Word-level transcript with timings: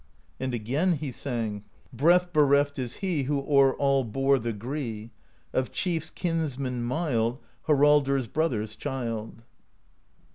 And 0.39 0.51
again 0.55 0.93
he 0.93 1.11
sang: 1.11 1.63
Breath 1.93 2.33
bereft 2.33 2.79
is 2.79 2.95
he 3.05 3.25
Who 3.25 3.39
o'er 3.41 3.75
all 3.75 4.03
bore 4.03 4.39
the 4.39 4.51
gree,— 4.51 5.11
Of 5.53 5.71
chiefs 5.71 6.09
kinsman 6.09 6.81
mild, 6.81 7.37
Haraldr's 7.67 8.25
brother's 8.25 8.75
child. 8.75 9.43